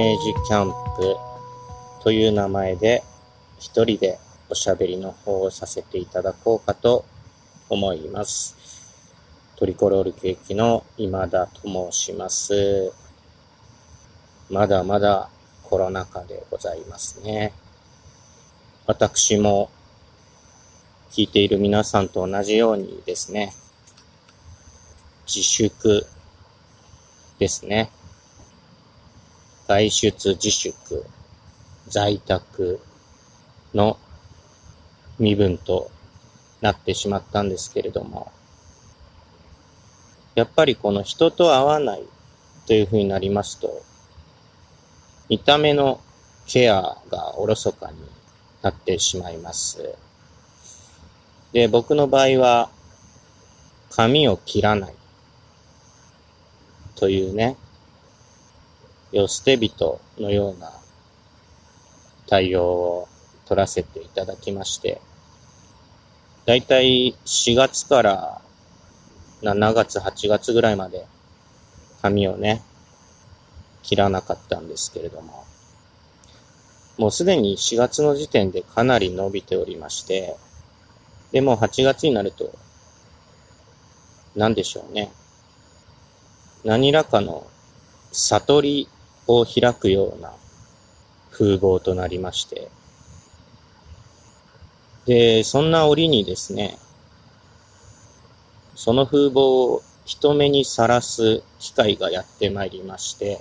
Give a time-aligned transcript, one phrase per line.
[0.00, 1.18] メージキャンプ
[2.02, 3.02] という名前で
[3.58, 4.18] 一人で
[4.48, 7.04] おしゃべりの方をさせていただこうかと
[7.68, 8.56] 思います。
[9.56, 12.94] トリコロールケーキの今田と申します。
[14.48, 15.28] まだまだ
[15.64, 17.52] コロナ禍でございますね。
[18.86, 19.68] 私も
[21.10, 23.52] 聞いている皆さんと同じようにですね、
[25.26, 26.06] 自粛
[27.38, 27.90] ですね。
[29.70, 30.74] 外出自粛、
[31.86, 32.80] 在宅
[33.72, 33.98] の
[35.20, 35.92] 身分と
[36.60, 38.32] なってしまったんですけれども、
[40.34, 42.02] やっぱりこの人と会わない
[42.66, 43.80] というふうになりますと、
[45.28, 46.00] 見た目の
[46.48, 47.96] ケアがおろそかに
[48.62, 49.94] なってしまいます。
[51.52, 52.70] で、僕の場合は、
[53.90, 54.94] 髪を切らない
[56.96, 57.56] というね、
[59.12, 60.72] よ捨て人のような
[62.28, 63.08] 対応を
[63.46, 65.00] 取らせていただきまして、
[66.46, 68.40] だいたい4月から
[69.42, 71.06] 7月、8月ぐらいまで
[72.02, 72.62] 髪をね、
[73.82, 75.44] 切らなかったんですけれども、
[76.98, 80.36] もうすでに4月の時点でかなり伸びておりまして、
[81.32, 82.52] でも8月になると、
[84.36, 85.10] 何でしょうね。
[86.62, 87.46] 何らかの
[88.12, 88.88] 悟り
[89.26, 90.32] を開くような
[91.30, 92.68] 風貌となりまして、
[95.06, 96.78] で、そんな折にですね、
[98.74, 103.40] その風貌を人目にさらす機会がやってまいりまして、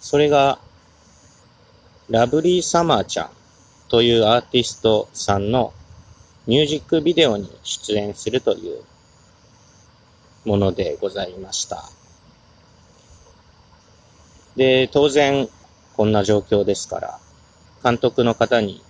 [0.00, 0.58] それが、
[2.08, 3.30] ラブリーサマーちゃん
[3.88, 5.72] というアーティストさんの
[6.46, 8.82] ミュージックビデオに出演するという
[10.44, 11.84] ものでございました。
[14.56, 15.48] で、当然、
[15.96, 17.18] こんな状況ですから、
[17.82, 18.82] 監督の方に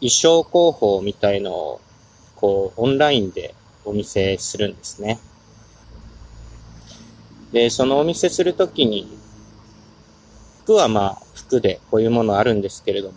[0.00, 1.80] 衣装広報みたいのを、
[2.36, 5.18] こう、オンラインでお見せするんですね。
[7.52, 9.18] で、そのお見せするときに、
[10.62, 13.14] 服はまあ、服でこういうものあるんですけれども、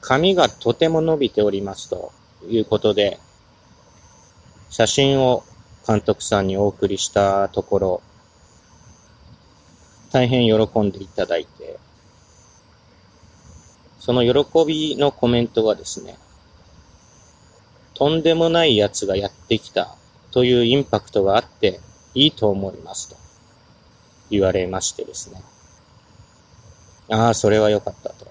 [0.00, 2.12] 髪がとても伸びておりますと
[2.48, 3.18] いうことで、
[4.68, 5.44] 写真を
[5.86, 8.02] 監督さんにお送りしたところ、
[10.10, 11.78] 大変喜んでいただいて、
[13.98, 16.16] その喜びのコメントがですね、
[17.94, 19.96] とんでもない奴がやってきた
[20.30, 21.80] というインパクトがあって
[22.14, 23.16] いいと思いますと
[24.30, 25.42] 言われましてですね。
[27.10, 28.26] ああ、それは良かったと。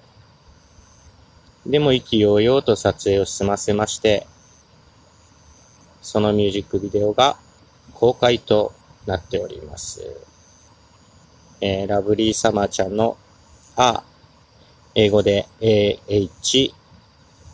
[1.66, 4.26] でも意気揚々と撮影を済ませまして、
[6.00, 7.36] そのミュージックビデオが
[7.92, 8.72] 公開と
[9.06, 10.16] なっております。
[11.60, 13.16] えー、ラブリーサマーちゃんの
[13.76, 14.02] あ、
[14.94, 16.72] 英語で AH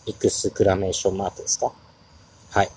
[0.07, 1.73] エクスクラメーションマークですか？
[2.51, 2.71] はい。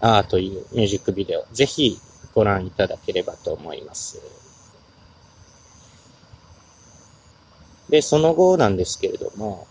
[0.00, 1.98] あーというミュージックビデオ、ぜひ
[2.34, 4.20] ご覧いただければと思います。
[7.88, 9.66] で、その後なんですけれども、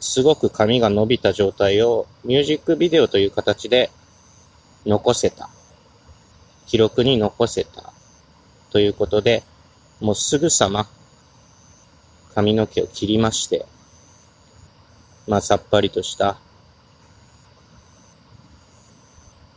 [0.00, 3.90] すごく髪が伸びた状態をミュージックビデオという形で
[4.84, 5.48] 残せた。
[6.66, 7.93] 記録に残せた。
[8.74, 9.44] ということで、
[10.00, 10.88] もうすぐさま
[12.34, 13.66] 髪の毛を切りまして、
[15.28, 16.38] まあさっぱりとした、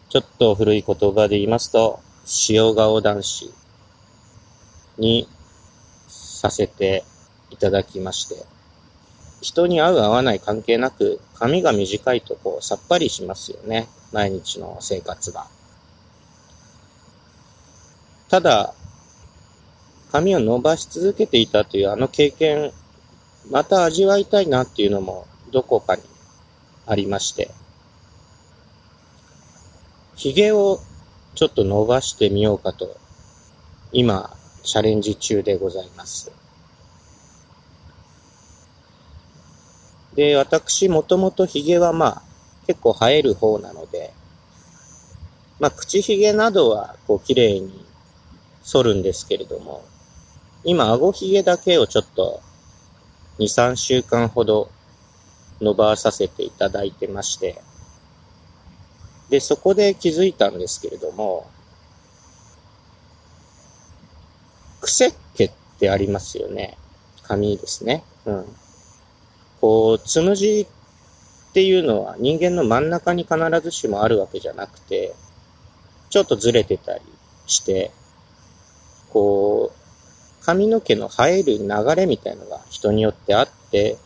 [0.09, 1.99] ちょっと古い言葉で言いますと、
[2.47, 3.51] 塩顔男子
[4.99, 5.27] に
[6.07, 7.03] させて
[7.49, 8.45] いただきまして、
[9.41, 13.87] 人に合う合わない関係なく、髪が短いとこう、さっぱりしますよね。
[14.11, 15.47] 毎日の生活が。
[18.29, 18.75] ただ、
[20.11, 22.71] 髪を伸ばし続けていたというあの経験、
[23.49, 26.01] また味わいたいなっていうのもどこかに
[26.85, 27.51] ありまして、
[30.15, 30.79] 髭を
[31.35, 32.97] ちょっと伸ばしてみようかと、
[33.91, 36.31] 今、チャレンジ中でございます。
[40.15, 42.21] で、私、もともと髭はまあ、
[42.65, 44.13] 結構生える方なので、
[45.59, 47.85] まあ、口髭などは、こう、綺麗に
[48.63, 49.85] 剃るんですけれども、
[50.69, 52.41] 今、顎髭だけをちょっと、
[53.39, 54.69] 2、3週間ほど
[55.61, 57.61] 伸ばさせていただいてまして、
[59.29, 61.49] で、そこで気づいたんですけれども、
[64.81, 66.77] 癖っ気ってありますよね。
[67.23, 68.03] 髪ですね。
[68.25, 68.45] うん。
[69.61, 70.67] こう、つむじ
[71.49, 75.15] っていうのは人間の真ん中に必ずしもあるわけじゃなくて、
[76.09, 77.01] ちょっとずれてたり
[77.45, 77.91] して、
[79.13, 79.76] こう、
[80.47, 81.67] 髪の毛の生える流
[81.97, 83.97] れみたいのが人によってあって、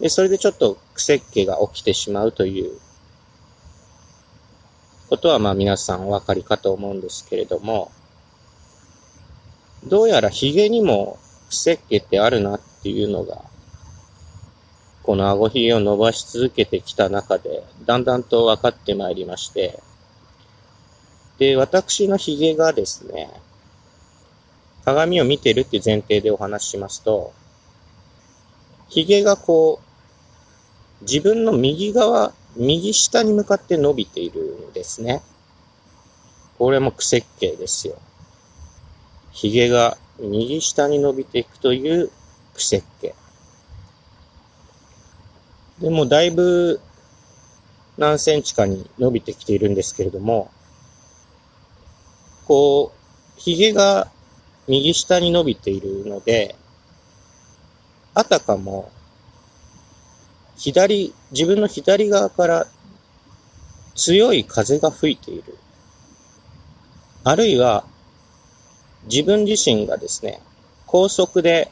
[0.00, 2.80] で、それでちょっと癖っ気が起きてしまうという。
[5.08, 7.92] ことはまあ皆さんお分かりかと思うんですけれども、
[9.84, 13.44] どうやら髭にも癖っ気ってあるなっていうのが、
[15.04, 19.78] この顎髭を伸ばし続けてきた中で、だんだんと分かってまいりまして、
[21.38, 23.30] で、私の髭がですね、
[24.84, 27.32] 鏡を見てるっていう前提でお話ししますと、
[28.88, 29.80] 髭がこ
[31.00, 35.22] う、自分の右側、右下に向かって伸びているんですね。
[36.58, 37.96] これも癖っ気ですよ。
[39.32, 42.10] 髭が右下に伸びていくという
[42.54, 43.12] 癖っ気。
[45.80, 46.80] でもだいぶ
[47.98, 50.50] 何センチかに伸びてきているんですけれども、
[52.46, 54.11] こう、髭が
[54.68, 56.56] 右下に伸びているので、
[58.14, 58.90] あたかも
[60.62, 62.66] 左、自分の左側から
[63.96, 65.58] 強い風が吹いている。
[67.24, 67.84] あるいは、
[69.10, 70.40] 自分自身がですね、
[70.86, 71.70] 高速で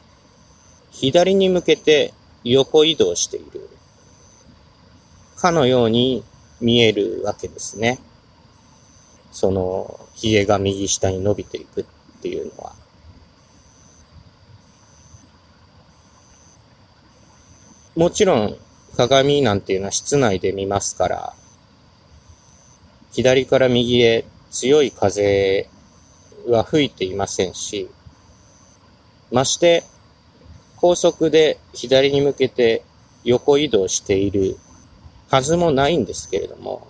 [0.91, 2.13] 左に向けて
[2.43, 3.69] 横移動している。
[5.37, 6.23] かのように
[6.59, 7.99] 見えるわけですね。
[9.31, 12.80] その、髭が右下に伸びていくっていうのは。
[17.95, 18.57] もちろん、
[18.95, 21.33] 鏡なんていうのは室内で見ますから、
[23.11, 25.67] 左から右へ強い風
[26.47, 27.89] は吹いていませんし、
[29.29, 29.83] まして、
[30.77, 32.83] 高速で左に向けて
[33.25, 34.57] 横移動している
[35.29, 36.87] はずもないんですけれども、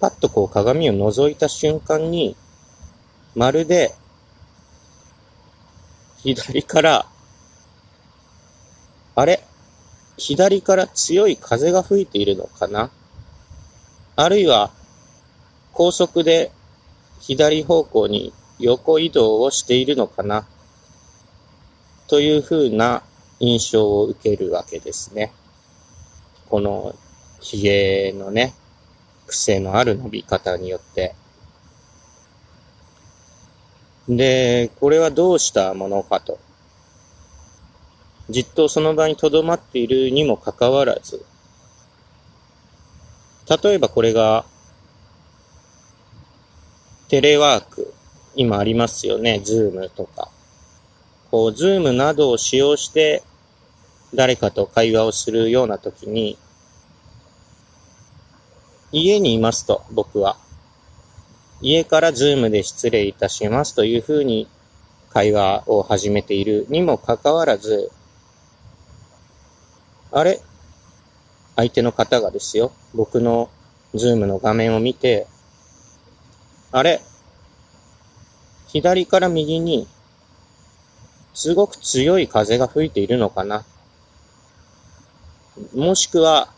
[0.00, 2.36] パッとこう鏡を覗いた瞬間に、
[3.36, 3.94] まるで
[6.18, 7.06] 左から
[9.16, 9.42] あれ？
[10.18, 12.90] 左から強い風が吹いているのかな？
[14.14, 14.70] あるいは、
[15.72, 16.52] 高速で
[17.20, 20.46] 左方向に横移動をしているのかな？
[22.08, 23.02] というふうな
[23.40, 25.32] 印象を受けるわけですね。
[26.50, 26.94] この
[27.40, 28.52] 髭のね、
[29.26, 31.14] 癖のある伸び方によって。
[34.08, 36.38] で、これはどうしたものかと
[38.28, 41.24] じっとその場に留まっているにもかかわらず、
[43.48, 44.44] 例えばこれが、
[47.08, 47.94] テレワーク、
[48.34, 50.28] 今ありますよね、 Zoom とか。
[51.30, 53.22] こう、 Zoom などを使用して、
[54.12, 56.36] 誰かと会話をするような時に、
[58.90, 60.36] 家にいますと、僕は。
[61.60, 64.48] 家から Zoom で失礼いたしますというふうに
[65.10, 67.90] 会話を始めているにもかかわらず、
[70.16, 70.40] あれ？
[71.56, 73.50] 相手の方がですよ、僕の
[73.94, 75.26] ズームの画面を見て、
[76.72, 77.02] あれ？
[78.68, 79.86] 左から右に、
[81.34, 83.66] すごく強い風が吹いているのかな？
[85.74, 86.48] もしくは、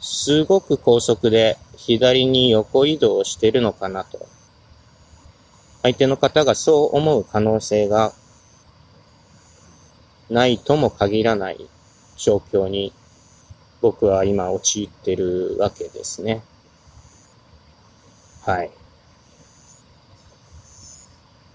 [0.00, 4.26] すごく高速で左に横移動しているのかなと。
[5.82, 8.12] 相手の方がそう思う可能性が
[10.28, 11.68] ないとも限らない。
[12.22, 12.92] 状況に
[13.80, 16.42] 僕は今陥ってるわけですね。
[18.42, 18.70] はい。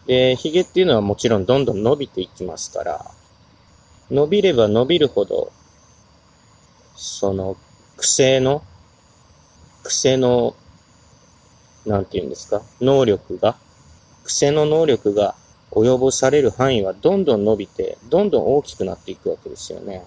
[0.08, 3.06] で、髭っていうのはもちろんどんどん伸びていきますから、
[4.12, 5.52] 伸びれば伸びるほど、
[6.96, 7.58] その、
[7.98, 8.64] 癖の、
[9.84, 10.56] 癖の、
[11.86, 13.56] なんて言うんですか、能力が、
[14.24, 15.36] 癖の能力が
[15.72, 20.06] 及ぼされる範囲はどんどん伸びて、どんどん大きくなっていくわけですよね。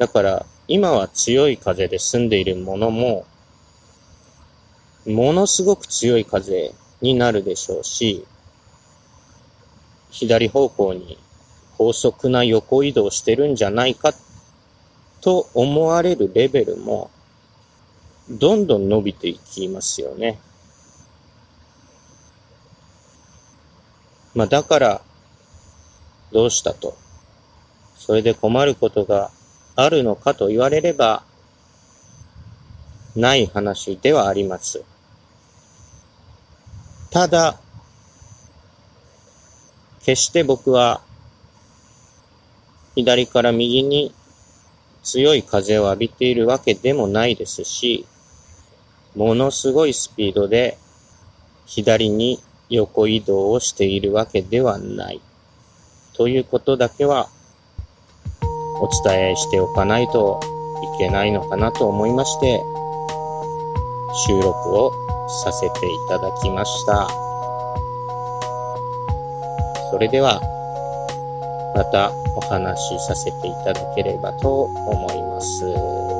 [0.00, 3.26] だから、今は強い風で住んでいるものも、
[5.06, 8.24] ものすごく強い風になるでしょうし、
[10.10, 11.18] 左方向に
[11.76, 14.14] 高速な横移動してるんじゃないか
[15.20, 17.10] と思われるレベルも、
[18.30, 20.38] どんどん伸びていきますよね。
[24.34, 25.02] まあだから、
[26.32, 26.96] どうしたと。
[27.98, 29.30] それで困ることが
[29.76, 31.22] あるのかと言われれば、
[33.16, 34.84] ない話ではあります。
[37.10, 37.58] ただ、
[40.00, 41.02] 決して僕は、
[42.94, 44.14] 左から右に
[45.02, 48.06] 強い風を浴びているわけでもないですし、
[49.14, 50.78] ものすごいスピードで
[51.66, 55.20] 左に横移動をしているわけではない。
[56.12, 57.28] ということだけは
[58.80, 60.40] お伝えしておかないと
[60.94, 62.64] いけないのかなと思いまして、
[64.26, 64.92] 収録を
[65.44, 67.08] させていただきました。
[69.90, 70.40] それでは、
[71.74, 76.19] またお話しさせていただければと思います。